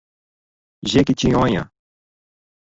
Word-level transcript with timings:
Jequitinhonha 0.87 1.69